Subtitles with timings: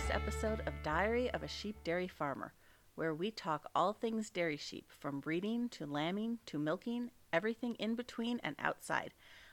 [0.00, 2.54] first episode of Diary of a Sheep Dairy Farmer,
[2.94, 7.96] where we talk all things dairy sheep, from breeding to lambing to milking, everything in
[7.96, 9.12] between and outside.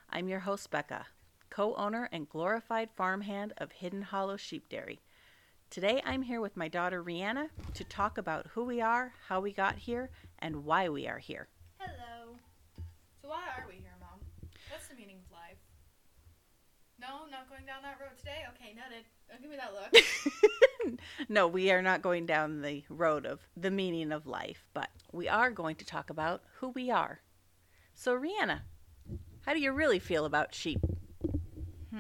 [0.10, 1.08] I'm your host, Becca,
[1.50, 5.02] co owner and glorified farmhand of Hidden Hollow Sheep Dairy.
[5.70, 9.52] Today I'm here with my daughter, Rihanna, to talk about who we are, how we
[9.52, 11.48] got here, and why we are here.
[11.80, 12.36] Hello.
[13.22, 14.20] So why are we here, Mom?
[14.70, 15.58] What's the meaning of life?
[17.00, 18.44] No, not going down that road today.
[18.56, 19.06] Okay, noted.
[19.30, 21.00] Don't give me that look.
[21.30, 25.28] no, we are not going down the road of the meaning of life, but we
[25.28, 27.20] are going to talk about who we are.
[27.94, 28.62] So, Rihanna,
[29.46, 30.80] how do you really feel about sheep?
[31.94, 31.98] Hmm.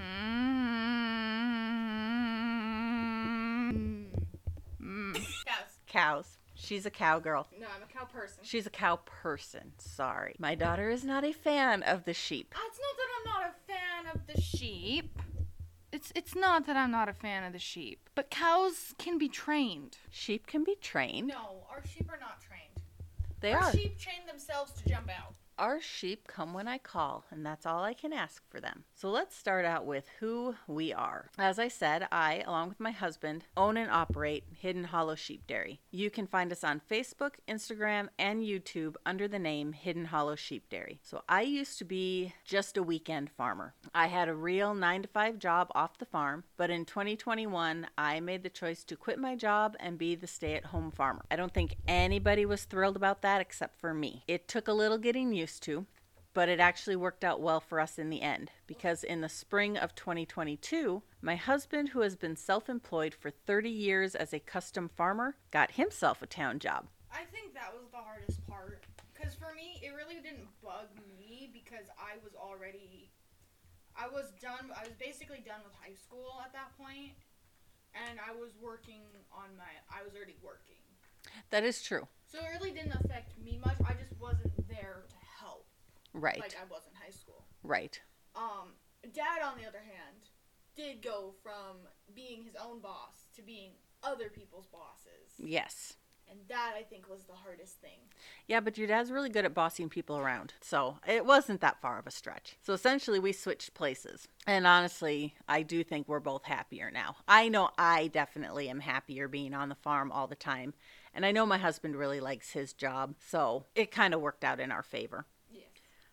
[5.46, 5.80] Cows.
[5.88, 6.37] Cows.
[6.68, 7.48] She's a cowgirl.
[7.58, 8.40] No, I'm a cow person.
[8.44, 9.72] She's a cow person.
[9.78, 10.36] Sorry.
[10.38, 12.54] My daughter is not a fan of the sheep.
[12.58, 15.18] Ah, It's not that I'm not a fan of the sheep.
[15.94, 19.30] It's it's not that I'm not a fan of the sheep, but cows can be
[19.30, 19.98] trained.
[20.10, 21.30] Sheep can be trained.
[21.30, 22.64] No, our sheep are not trained.
[23.40, 23.72] They our are.
[23.72, 25.36] sheep train themselves to jump out.
[25.60, 28.84] Our sheep come when I call, and that's all I can ask for them.
[28.94, 31.32] So let's start out with who we are.
[31.40, 35.80] As I said, I, along with my husband, own and operate Hidden Hollow Sheep Dairy.
[35.90, 40.70] You can find us on Facebook, Instagram, and YouTube under the name Hidden Hollow Sheep
[40.70, 41.00] Dairy.
[41.02, 43.74] So I used to be just a weekend farmer.
[43.96, 48.20] I had a real 9 to 5 job off the farm, but in 2021, I
[48.20, 51.26] made the choice to quit my job and be the stay at home farmer.
[51.32, 54.24] I don't think anybody was thrilled about that except for me.
[54.28, 55.86] It took a little getting used to,
[56.34, 59.76] but it actually worked out well for us in the end because in the spring
[59.76, 64.88] of 2022, my husband, who has been self employed for 30 years as a custom
[64.88, 66.86] farmer, got himself a town job.
[67.12, 68.84] I think that was the hardest part.
[69.14, 73.10] Because for me, it really didn't bug me because I was already.
[73.98, 74.70] I was done.
[74.78, 77.18] I was basically done with high school at that point,
[77.98, 79.02] and I was working
[79.34, 79.74] on my.
[79.90, 80.78] I was already working.
[81.50, 82.08] That is true.
[82.32, 83.78] So it really didn't affect me much.
[83.82, 85.66] I just wasn't there to help.
[86.20, 86.40] Right.
[86.40, 87.46] Like I was in high school.
[87.64, 88.00] right.
[88.36, 88.74] Um,
[89.14, 90.30] Dad, on the other hand,
[90.76, 91.78] did go from
[92.14, 93.72] being his own boss to being
[94.04, 95.34] other people's bosses.
[95.38, 95.96] Yes.
[96.30, 98.00] And that, I think, was the hardest thing.
[98.48, 100.54] Yeah, but your dad's really good at bossing people around.
[100.60, 102.58] So it wasn't that far of a stretch.
[102.62, 104.28] So essentially, we switched places.
[104.46, 107.16] And honestly, I do think we're both happier now.
[107.30, 110.74] I know I definitely am happier being on the farm all the time.
[111.14, 113.16] And I know my husband really likes his job.
[113.26, 115.26] So it kind of worked out in our favor.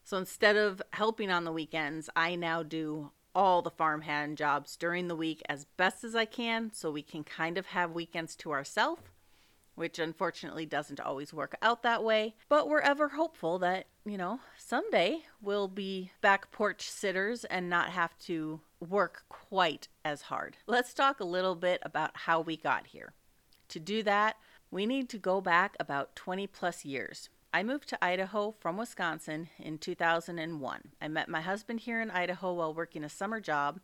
[0.04, 5.09] So instead of helping on the weekends, I now do all the farmhand jobs during
[5.09, 8.53] the week as best as I can so we can kind of have weekends to
[8.53, 9.03] ourselves,
[9.75, 12.34] which unfortunately doesn't always work out that way.
[12.50, 17.88] But we're ever hopeful that, you know, someday we'll be back porch sitters and not
[17.88, 20.59] have to work quite as hard.
[20.66, 23.15] Let's talk a little bit about how we got here.
[23.69, 24.36] To do that,
[24.71, 27.31] we need to go back about 20 plus years.
[27.54, 30.81] I moved to Idaho from Wisconsin in 2001.
[31.00, 33.78] I met my husband here in Idaho while working a summer job,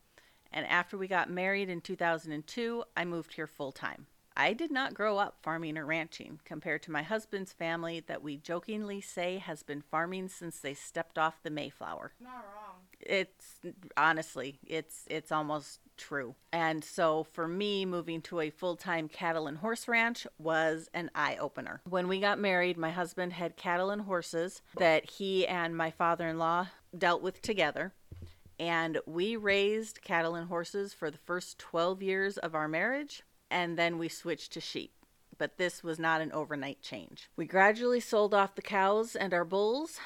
[0.52, 4.08] and after we got married in 2002, I moved here full time.
[4.36, 8.38] I did not grow up farming or ranching compared to my husband's family that we
[8.38, 12.76] jokingly say has been farming since they stepped off the Mayflower Not wrong.
[12.98, 13.60] it's
[13.96, 16.34] honestly it's it's almost true.
[16.52, 21.82] And so for me moving to a full-time cattle and horse ranch was an eye-opener.
[21.88, 26.68] When we got married my husband had cattle and horses that he and my father-in-law
[26.96, 27.92] dealt with together.
[28.58, 33.78] And we raised cattle and horses for the first 12 years of our marriage and
[33.78, 34.92] then we switched to sheep.
[35.38, 37.30] But this was not an overnight change.
[37.36, 39.98] We gradually sold off the cows and our bulls,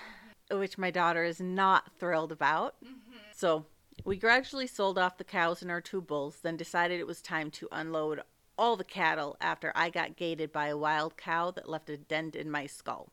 [0.50, 2.76] which my daughter is not thrilled about.
[2.84, 3.18] Mm-hmm.
[3.34, 3.66] So
[4.04, 7.50] we gradually sold off the cows and our two bulls, then decided it was time
[7.50, 8.20] to unload
[8.58, 12.36] all the cattle after I got gated by a wild cow that left a dent
[12.36, 13.10] in my skull.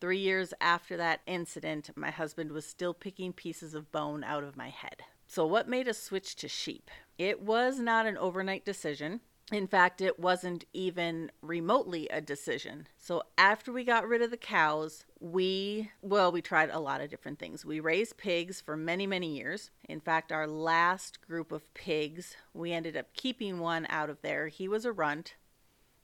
[0.00, 4.56] Three years after that incident, my husband was still picking pieces of bone out of
[4.56, 5.02] my head.
[5.26, 6.90] So, what made us switch to sheep?
[7.18, 9.20] It was not an overnight decision.
[9.50, 12.86] In fact, it wasn't even remotely a decision.
[12.98, 17.08] So, after we got rid of the cows, we, well, we tried a lot of
[17.08, 17.64] different things.
[17.64, 19.70] We raised pigs for many, many years.
[19.88, 24.48] In fact, our last group of pigs, we ended up keeping one out of there.
[24.48, 25.34] He was a runt.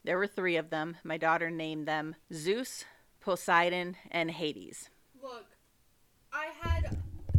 [0.03, 0.97] There were three of them.
[1.03, 2.85] My daughter named them Zeus,
[3.21, 4.89] Poseidon, and Hades.
[5.21, 5.54] Look.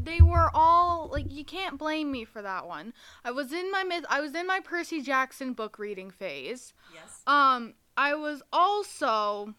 [0.06, 2.94] They were all like you can't blame me for that one.
[3.24, 4.04] I was in my myth.
[4.08, 6.72] I was in my Percy Jackson book reading phase.
[6.94, 7.22] Yes.
[7.26, 9.54] Um, I was also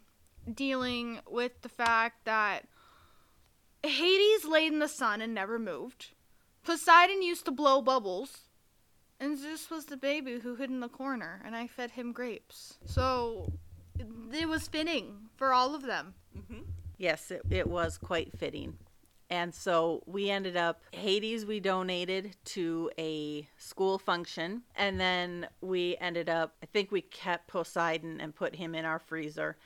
[0.52, 2.66] dealing with the fact that
[3.84, 6.12] Hades laid in the sun and never moved.
[6.64, 8.48] Poseidon used to blow bubbles.
[9.20, 12.78] and Zeus was the baby who hid in the corner, and I fed him grapes.
[12.86, 13.52] So
[14.32, 16.14] it was fitting for all of them.
[16.38, 16.62] Mm-hmm.
[16.98, 18.78] Yes, it, it was quite fitting.
[19.29, 24.62] And so we ended up, Hades, we donated to a school function.
[24.75, 29.00] And then we ended up, I think we kept Poseidon and put him in our
[29.00, 29.57] freezer.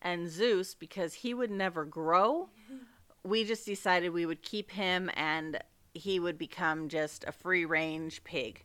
[0.00, 2.48] And Zeus, because he would never grow,
[3.22, 5.58] we just decided we would keep him and
[5.92, 8.64] he would become just a free range pig.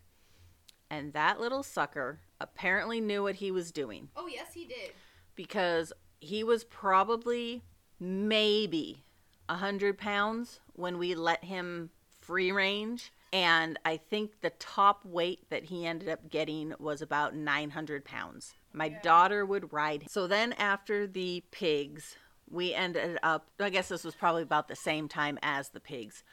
[0.89, 4.91] And that little sucker apparently knew what he was doing Oh yes, he did.
[5.35, 7.63] because he was probably
[7.99, 9.04] maybe
[9.50, 11.89] a hundred pounds when we let him
[12.21, 17.36] free range and i think the top weight that he ended up getting was about
[17.36, 19.01] 900 pounds my Yeah.
[19.01, 20.07] daughter would ride him.
[20.09, 22.15] so then after the pigs
[22.50, 26.24] we ended up i guess this was probably about the same time as the pigs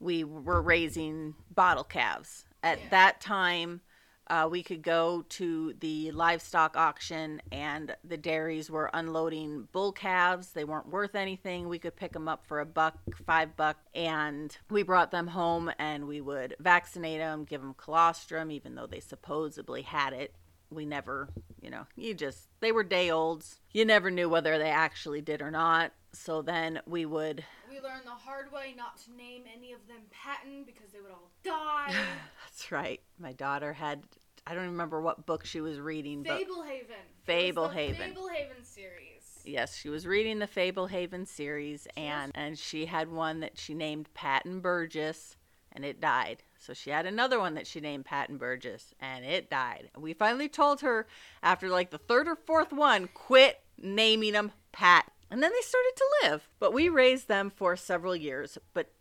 [0.00, 2.88] we were raising bottle calves at Yeah.
[2.90, 3.80] that time
[4.28, 10.50] uh, we could go to the livestock auction and the dairies were unloading bull calves.
[10.52, 11.68] They weren't worth anything.
[11.68, 15.70] We could pick them up for a buck five buck and we brought them home
[15.78, 20.34] and we would vaccinate them give them colostrum even though they supposedly had it.
[20.70, 21.28] We never
[21.62, 23.60] you know you just they were day olds.
[23.72, 25.92] You never knew whether they actually did or not.
[26.12, 27.44] So then we would
[27.76, 31.10] We learned the hard way not to name any of them Patton because they would
[31.10, 31.92] all die.
[32.44, 34.02] that's right my daughter had
[34.46, 36.94] i don't remember what book she was reading but Fablehaven.
[37.28, 38.14] Fablehaven.
[38.14, 39.16] Fablehaven series.
[39.44, 44.08] Yes, she was reading the Fablehaven series, and and she had one that she named
[44.14, 45.36] Patton Burgess,
[45.70, 46.42] and it died.
[46.58, 49.90] So she had another one that she named Patton Burgess, and it died.
[49.96, 51.06] We finally told her
[51.42, 55.92] after like the third or fourth one, quit naming them Pat, and then they started
[55.96, 56.48] to live.
[56.58, 58.58] But we raised them for several years.
[58.74, 58.92] But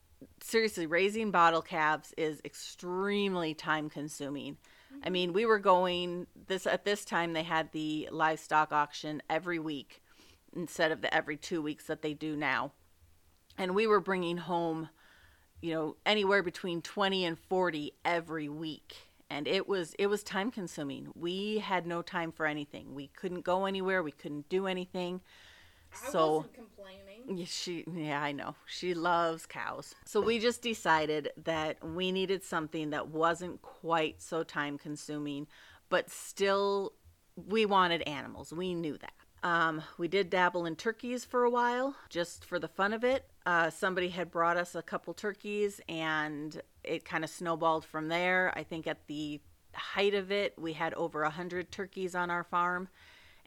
[0.41, 4.57] seriously, raising bottle calves is extremely time consuming.
[5.03, 9.59] I mean, we were going this at this time they had the livestock auction every
[9.59, 10.01] week
[10.55, 12.71] instead of the every 2 weeks that they do now.
[13.57, 14.89] And we were bringing home
[15.61, 18.95] you know anywhere between 20 and 40 every week
[19.29, 21.11] and it was it was time consuming.
[21.15, 22.93] We had no time for anything.
[22.93, 25.21] We couldn't go anywhere, we couldn't do anything.
[26.05, 27.37] I So wasn't complaining.
[27.37, 28.55] yeah, she yeah, I know.
[28.65, 29.95] She loves cows.
[30.05, 35.47] So we just decided that we needed something that wasn't quite so time consuming,
[35.89, 36.93] but still
[37.35, 38.53] we wanted animals.
[38.53, 39.13] We knew that.
[39.43, 43.29] Um, we did dabble in turkeys for a while, just for the fun of it.
[43.45, 48.51] Uh, somebody had brought us a couple turkeys, and it kind of snowballed from there.
[48.55, 49.39] I think at the
[49.75, 52.87] height of it, we had over a hundred turkeys on our farm,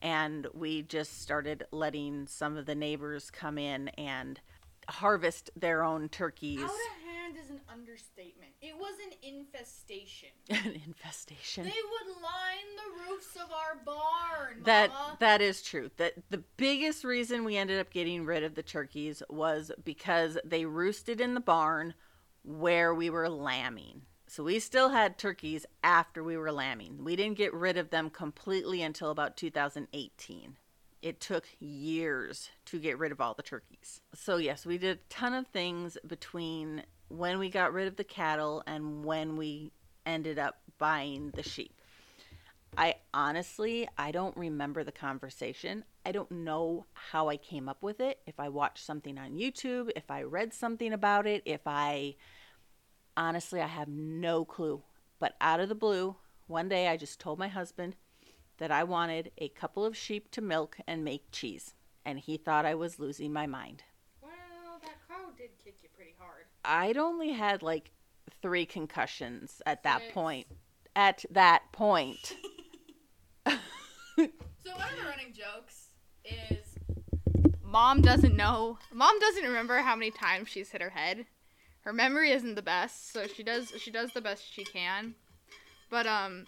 [0.00, 4.40] and we just started letting some of the neighbors come in and
[4.88, 6.60] harvest their own turkeys.
[6.60, 8.52] Out of hand is an understatement.
[8.60, 10.30] It was an infestation.
[10.50, 11.64] An infestation.
[11.64, 15.16] They would line the roofs of our barn, that Mama.
[15.20, 15.90] that is true.
[15.96, 20.64] That the biggest reason we ended up getting rid of the turkeys was because they
[20.64, 21.94] roosted in the barn
[22.42, 24.02] where we were lambing.
[24.30, 27.02] So we still had turkeys after we were lambing.
[27.02, 30.56] We didn't get rid of them completely until about 2018.
[31.00, 34.02] It took years to get rid of all the turkeys.
[34.14, 38.04] So yes, we did a ton of things between when we got rid of the
[38.04, 39.72] cattle and when we
[40.04, 41.80] ended up buying the sheep.
[42.76, 45.84] I honestly, I don't remember the conversation.
[46.04, 48.20] I don't know how I came up with it.
[48.26, 52.16] If I watched something on YouTube, if I read something about it, if I
[53.18, 54.82] honestly, I have no clue.
[55.18, 57.96] But out of the blue, one day I just told my husband
[58.58, 61.74] that I wanted a couple of sheep to milk and make cheese.
[62.04, 63.82] And he thought I was losing my mind.
[64.22, 64.30] Well,
[64.82, 66.44] that cow did kick you pretty hard.
[66.64, 67.90] I'd only had like
[68.40, 70.14] three concussions at that Six.
[70.14, 70.46] point.
[70.96, 72.36] At that point.
[74.64, 75.90] So one of the running jokes
[76.24, 76.74] is
[77.62, 78.78] Mom doesn't know.
[78.92, 81.24] Mom doesn't remember how many times she's hit her head.
[81.88, 85.14] Her memory isn't the best, so she does she does the best she can.
[85.88, 86.44] But um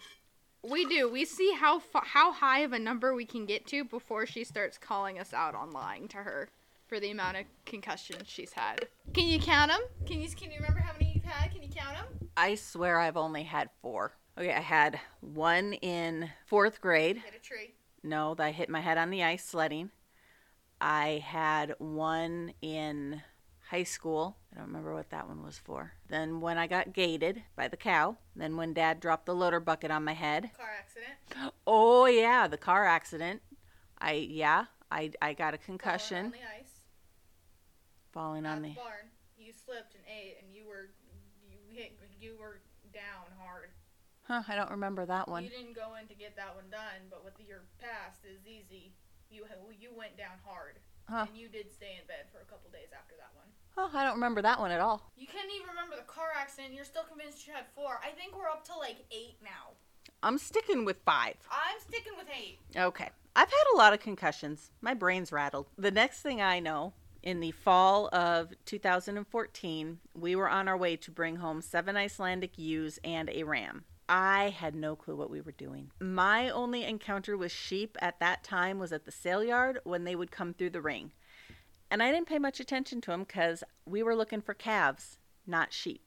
[0.61, 1.11] we do.
[1.11, 4.43] We see how fa- how high of a number we can get to before she
[4.43, 6.49] starts calling us out on lying to her
[6.85, 8.85] for the amount of concussions she's had.
[9.15, 9.81] Can you count them?
[10.05, 11.51] Can you can you remember how many you've had?
[11.51, 12.29] Can you count them?
[12.37, 14.13] I swear I've only had four.
[14.37, 17.17] Okay, I had one in fourth grade.
[17.17, 17.73] Hit a tree.
[18.03, 19.89] No, I hit my head on the ice sledding.
[20.79, 23.23] I had one in
[23.71, 24.37] high school.
[24.51, 25.93] I don't remember what that one was for.
[26.09, 28.17] Then when I got gated by the cow.
[28.35, 30.51] Then when dad dropped the loader bucket on my head.
[30.57, 31.53] Car accident.
[31.65, 33.41] Oh yeah, the car accident.
[33.99, 36.81] I yeah, I I got a Falling concussion on the ice.
[38.11, 39.07] falling At on the the barn.
[39.37, 40.91] You slipped and ate, and you were
[41.47, 42.61] you hit you were
[42.93, 43.71] down hard.
[44.23, 45.43] Huh, I don't remember that one.
[45.43, 48.93] You didn't go in to get that one done, but with your past is easy.
[49.29, 49.45] You
[49.79, 51.25] you went down hard, Huh.
[51.27, 53.47] and you did stay in bed for a couple days after that one.
[53.77, 55.11] Oh, I don't remember that one at all.
[55.17, 56.73] You can't even remember the car accident.
[56.73, 57.99] You're still convinced you had four.
[58.03, 59.73] I think we're up to like eight now.
[60.23, 61.35] I'm sticking with five.
[61.49, 62.59] I'm sticking with eight.
[62.77, 63.09] Okay.
[63.35, 64.71] I've had a lot of concussions.
[64.81, 65.67] My brain's rattled.
[65.77, 70.95] The next thing I know, in the fall of 2014, we were on our way
[70.97, 73.85] to bring home seven Icelandic ewes and a ram.
[74.09, 75.91] I had no clue what we were doing.
[76.01, 80.15] My only encounter with sheep at that time was at the sale yard when they
[80.15, 81.13] would come through the ring.
[81.91, 85.73] And I didn't pay much attention to them because we were looking for calves, not
[85.73, 86.01] sheep.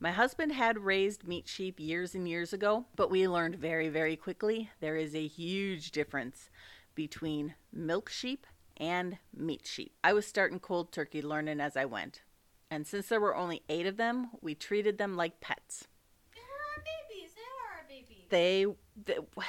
[0.00, 4.16] My husband had raised meat sheep years and years ago, but we learned very, very
[4.16, 6.50] quickly there is a huge difference
[6.96, 8.48] between milk sheep
[8.78, 9.94] and meat sheep.
[10.02, 12.22] I was starting cold turkey learning as I went.
[12.68, 15.86] And since there were only eight of them, we treated them like pets.
[16.34, 17.30] They were our babies.
[17.36, 18.74] They were our babies.
[19.06, 19.42] They, they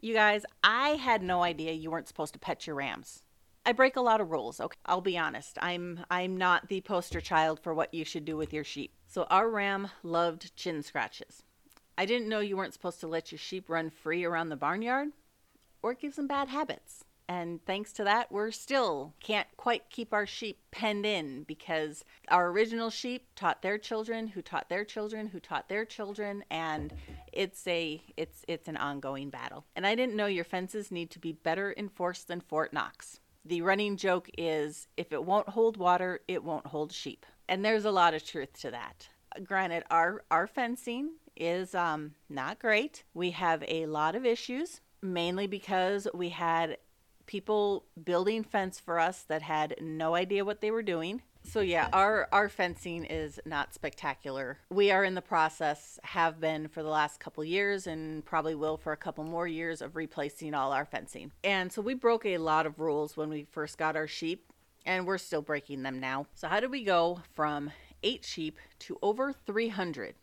[0.08, 3.22] you guys, I had no idea you weren't supposed to pet your rams.
[3.66, 4.78] I break a lot of rules, okay?
[4.86, 5.58] I'll be honest.
[5.60, 8.92] I'm I'm not the poster child for what you should do with your sheep.
[9.08, 11.42] So our ram loved chin scratches.
[11.98, 15.08] I didn't know you weren't supposed to let your sheep run free around the barnyard
[15.82, 17.04] or it gives them bad habits.
[17.28, 22.50] And thanks to that, we're still can't quite keep our sheep penned in because our
[22.50, 26.94] original sheep taught their children, who taught their children, who taught their children, and
[27.32, 29.64] it's a it's it's an ongoing battle.
[29.74, 33.18] And I didn't know your fences need to be better enforced than Fort Knox.
[33.46, 37.24] The running joke is if it won't hold water, it won't hold sheep.
[37.48, 39.08] And there's a lot of truth to that.
[39.44, 43.04] Granted, our our fencing is um, not great.
[43.14, 46.78] We have a lot of issues, mainly because we had
[47.26, 51.22] people building fence for us that had no idea what they were doing.
[51.46, 54.58] So yeah, our our fencing is not spectacular.
[54.68, 58.76] We are in the process, have been for the last couple years, and probably will
[58.76, 61.32] for a couple more years of replacing all our fencing.
[61.44, 64.52] And so we broke a lot of rules when we first got our sheep,
[64.84, 66.26] and we're still breaking them now.
[66.34, 67.70] So how did we go from
[68.02, 70.14] eight sheep to over 300?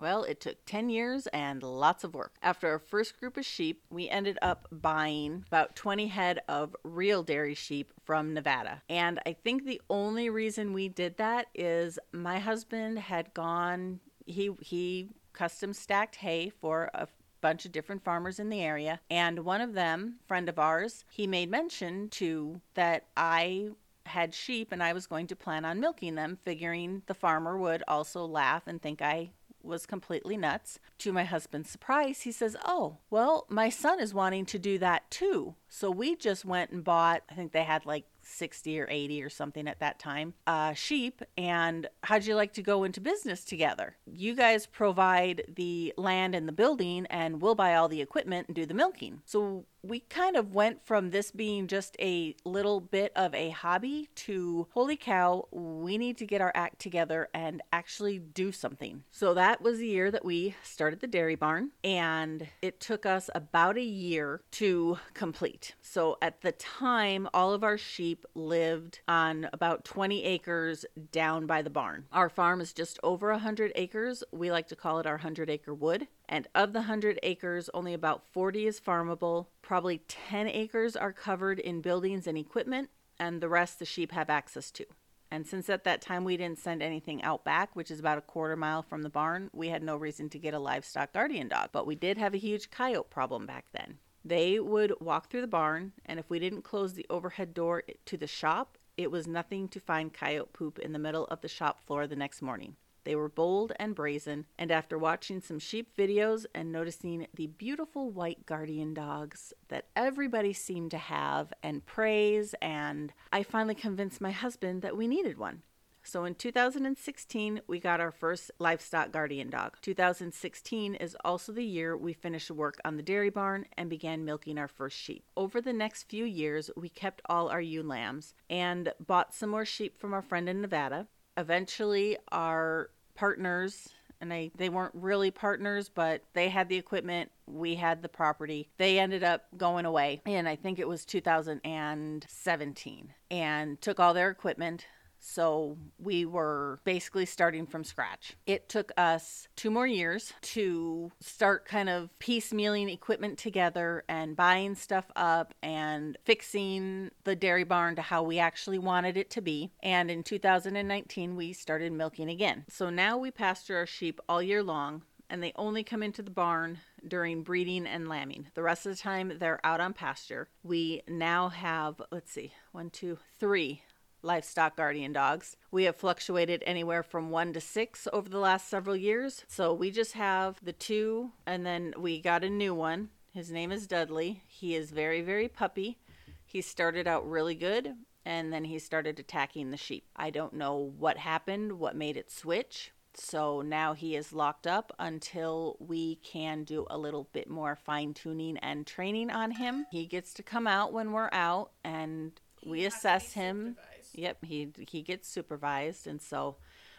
[0.00, 2.34] Well, it took 10 years and lots of work.
[2.42, 7.22] After our first group of sheep, we ended up buying about 20 head of real
[7.22, 8.82] dairy sheep from Nevada.
[8.88, 14.50] And I think the only reason we did that is my husband had gone he
[14.60, 17.06] he custom stacked hay for a
[17.40, 21.26] bunch of different farmers in the area and one of them, friend of ours, he
[21.26, 23.70] made mention to that I
[24.06, 27.82] had sheep and I was going to plan on milking them, figuring the farmer would
[27.88, 29.30] also laugh and think I
[29.62, 30.78] was completely nuts.
[30.98, 35.10] To my husband's surprise, he says, Oh, well, my son is wanting to do that
[35.10, 35.54] too.
[35.68, 39.30] So we just went and bought, I think they had like 60 or 80 or
[39.30, 41.22] something at that time, uh, sheep.
[41.36, 43.96] And how'd you like to go into business together?
[44.06, 48.54] You guys provide the land and the building, and we'll buy all the equipment and
[48.54, 49.22] do the milking.
[49.24, 54.08] So we kind of went from this being just a little bit of a hobby
[54.14, 59.02] to holy cow, we need to get our act together and actually do something.
[59.10, 63.30] So that was the year that we started the dairy barn, and it took us
[63.34, 65.74] about a year to complete.
[65.80, 71.62] So at the time, all of our sheep lived on about 20 acres down by
[71.62, 72.06] the barn.
[72.12, 74.24] Our farm is just over 100 acres.
[74.32, 76.08] We like to call it our 100 acre wood.
[76.28, 79.46] And of the 100 acres, only about 40 is farmable.
[79.62, 84.30] Probably 10 acres are covered in buildings and equipment, and the rest the sheep have
[84.30, 84.86] access to.
[85.30, 88.22] And since at that time we didn't send anything out back, which is about a
[88.22, 91.70] quarter mile from the barn, we had no reason to get a livestock guardian dog.
[91.72, 93.98] But we did have a huge coyote problem back then.
[94.24, 98.16] They would walk through the barn, and if we didn't close the overhead door to
[98.16, 101.80] the shop, it was nothing to find coyote poop in the middle of the shop
[101.86, 102.76] floor the next morning.
[103.04, 108.10] They were bold and brazen, and after watching some sheep videos and noticing the beautiful
[108.10, 114.32] white guardian dogs that everybody seemed to have and praise, and I finally convinced my
[114.32, 115.62] husband that we needed one.
[116.02, 119.76] So in 2016, we got our first livestock guardian dog.
[119.82, 124.58] 2016 is also the year we finished work on the dairy barn and began milking
[124.58, 125.24] our first sheep.
[125.36, 129.64] Over the next few years, we kept all our ewe lambs and bought some more
[129.64, 131.06] sheep from our friend in Nevada.
[131.36, 133.90] Eventually, our partners
[134.20, 138.68] and I, they weren't really partners, but they had the equipment, we had the property.
[138.76, 144.28] They ended up going away, and I think it was 2017, and took all their
[144.30, 144.86] equipment.
[145.20, 148.36] So we were basically starting from scratch.
[148.46, 154.74] It took us two more years to start kind of piecemealing equipment together and buying
[154.74, 159.70] stuff up and fixing the dairy barn to how we actually wanted it to be.
[159.82, 162.64] And in 2019, we started milking again.
[162.68, 166.30] So now we pasture our sheep all year long and they only come into the
[166.30, 168.48] barn during breeding and lambing.
[168.54, 170.48] The rest of the time, they're out on pasture.
[170.64, 173.82] We now have, let's see, one, two, three
[174.22, 175.56] livestock guardian dogs.
[175.70, 179.44] We have fluctuated anywhere from one to six over the last several years.
[179.48, 183.10] So we just have the two, and then we got a new one.
[183.32, 184.42] His name is Dudley.
[184.46, 185.98] He is very, very puppy.
[186.44, 190.04] He started out really good, and then he started attacking the sheep.
[190.16, 192.92] I don't know what happened, what made it switch.
[193.14, 198.14] So now he is locked up until we can do a little bit more fine
[198.14, 199.86] tuning and training on him.
[199.90, 202.32] He gets to come out when we're out and
[202.64, 203.76] we assess him.
[203.76, 203.89] supervised.
[204.14, 206.56] Yep, he he gets supervised and so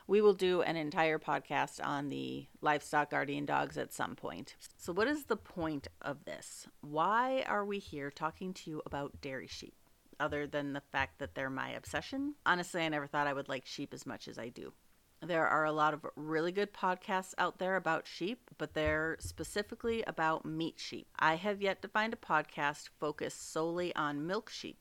[0.07, 4.55] we will do an entire podcast on the livestock guardian dogs at some point.
[4.77, 6.67] So what is the point of this?
[6.81, 9.75] Why are we here talking to you about dairy sheep?
[10.19, 12.35] Other than the fact that they're my obsession.
[12.45, 14.73] Honestly, I never thought I would like sheep as much as I do.
[15.23, 20.03] There are a lot of really good podcasts out there about sheep, but they're specifically
[20.07, 21.07] about meat sheep.
[21.19, 24.79] I have yet to find a podcast focused solely on milk sheep,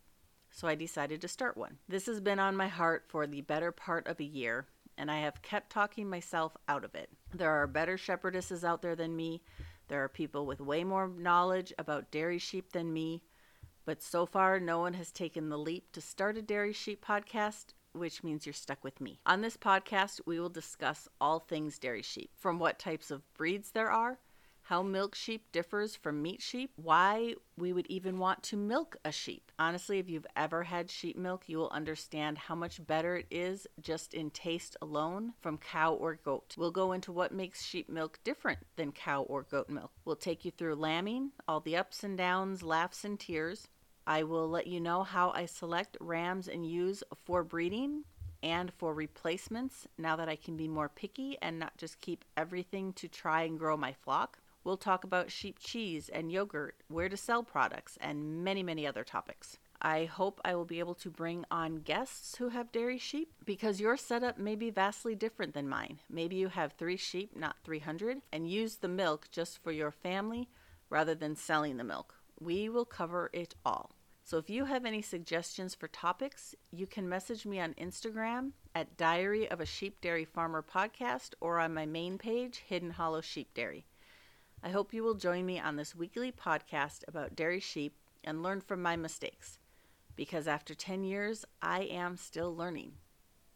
[0.51, 1.79] so I decided to start one.
[1.89, 4.67] This has been on my heart for the better part of a year,
[4.97, 7.11] and I have kept talking myself out of it.
[7.35, 9.43] There are better shepherdesses out there than me.
[9.89, 13.23] There are people with way more knowledge about dairy sheep than me,
[13.85, 17.75] but so far no one has taken the leap to start a dairy sheep podcast
[17.93, 19.19] which means you're stuck with me.
[19.27, 23.73] On this podcast, we will discuss all things dairy sheep from what types of breeds
[23.73, 24.19] there are,
[24.71, 29.11] how milk sheep differs from meat sheep, why we would even want to milk a
[29.11, 29.51] sheep.
[29.59, 33.67] Honestly, if you've ever had sheep milk, you will understand how much better it is
[33.81, 36.55] just in taste alone from cow or goat.
[36.57, 39.91] We'll go into what makes sheep milk different than cow or goat milk.
[40.05, 43.67] We'll take you through lambing, all the ups and downs, laughs and tears.
[44.07, 48.05] I will let you know how I select rams and ewes for breeding
[48.41, 52.93] and for replacements now that I can be more picky and not just keep everything
[52.93, 54.39] to try and grow my flock.
[54.63, 59.05] We'll talk about sheep cheese and yogurt, where to sell products, and many, many other
[59.05, 59.59] topics.
[59.83, 63.81] I hope I will be able to bring on guests who have dairy sheep because
[63.81, 66.01] your setup may be vastly different than mine.
[66.11, 70.51] Maybe you have three sheep, not 300, and use the milk just for your family
[70.91, 72.17] rather than selling the milk.
[72.39, 73.93] We will cover it all.
[74.23, 78.99] So if you have any suggestions for topics, you can message me on Instagram at
[78.99, 83.55] Diary of a Sheep Dairy Farmer podcast or on my main page, Hidden Hollow Sheep
[83.55, 83.87] Dairy.
[84.63, 88.61] I hope you will join me on this weekly podcast about dairy sheep and learn
[88.61, 89.59] from my mistakes.
[90.17, 92.93] Because after 10 years, I am still learning.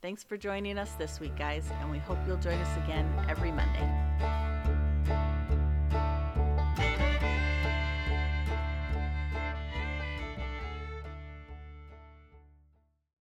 [0.00, 3.52] Thanks for joining us this week, guys, and we hope you'll join us again every
[3.52, 4.43] Monday.